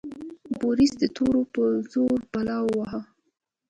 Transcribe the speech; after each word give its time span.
بوریس 0.59 0.93
د 1.01 1.03
تورې 1.15 1.43
په 1.53 1.63
زور 1.91 2.19
بلا 2.31 2.57
وواهه. 2.65 3.01